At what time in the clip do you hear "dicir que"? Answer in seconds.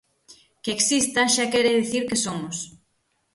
1.79-2.21